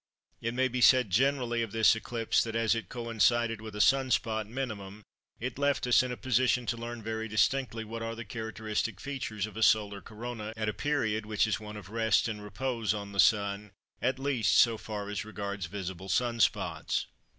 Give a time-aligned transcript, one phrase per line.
[0.41, 4.09] It may be said generally of this eclipse, that as it coincided with a Sun
[4.09, 5.03] spot minimum,
[5.39, 9.45] it left us in a position to learn very distinctly what are the characteristic features
[9.45, 13.11] of a solar Corona at a period which is one of rest and repose on
[13.11, 17.05] the Sun, at least, so far as regards visible Sun spots.